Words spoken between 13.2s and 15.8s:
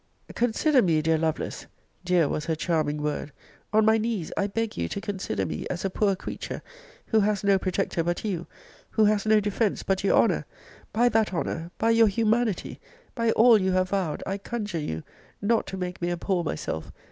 all you have vowed! I conjure you not to